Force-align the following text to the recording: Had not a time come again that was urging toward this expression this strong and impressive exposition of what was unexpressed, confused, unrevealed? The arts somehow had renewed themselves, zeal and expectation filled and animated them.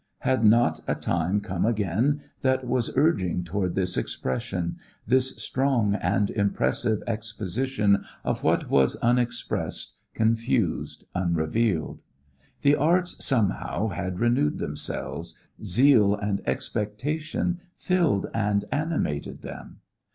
Had 0.21 0.43
not 0.43 0.79
a 0.87 0.95
time 0.95 1.41
come 1.41 1.63
again 1.63 2.21
that 2.41 2.65
was 2.65 2.89
urging 2.97 3.43
toward 3.43 3.75
this 3.75 3.97
expression 3.97 4.77
this 5.05 5.37
strong 5.37 5.93
and 5.93 6.31
impressive 6.31 7.03
exposition 7.05 8.03
of 8.23 8.41
what 8.43 8.67
was 8.67 8.95
unexpressed, 8.95 9.97
confused, 10.15 11.05
unrevealed? 11.13 12.01
The 12.63 12.75
arts 12.77 13.23
somehow 13.23 13.89
had 13.89 14.19
renewed 14.19 14.57
themselves, 14.57 15.35
zeal 15.63 16.15
and 16.15 16.41
expectation 16.47 17.59
filled 17.75 18.25
and 18.33 18.65
animated 18.71 19.43
them. 19.43 19.81